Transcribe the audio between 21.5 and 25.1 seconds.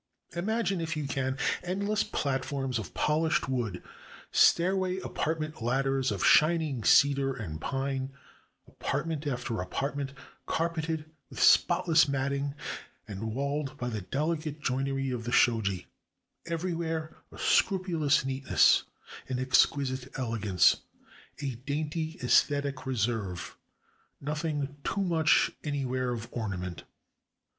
dainty aesthetic reserve; nothing too